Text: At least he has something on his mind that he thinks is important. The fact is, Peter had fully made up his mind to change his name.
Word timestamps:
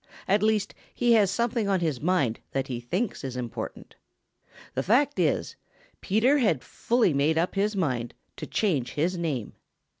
At 0.27 0.41
least 0.41 0.73
he 0.95 1.13
has 1.13 1.29
something 1.29 1.69
on 1.69 1.79
his 1.79 2.01
mind 2.01 2.39
that 2.53 2.69
he 2.69 2.79
thinks 2.79 3.23
is 3.23 3.37
important. 3.37 3.93
The 4.73 4.81
fact 4.81 5.19
is, 5.19 5.55
Peter 6.01 6.39
had 6.39 6.63
fully 6.63 7.13
made 7.13 7.37
up 7.37 7.53
his 7.53 7.75
mind 7.75 8.15
to 8.37 8.47
change 8.47 8.93
his 8.93 9.15
name. 9.15 9.53